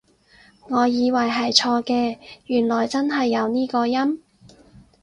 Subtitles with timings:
[0.67, 2.17] 我以為係錯嘅，
[2.47, 4.23] 原來真係有呢個音？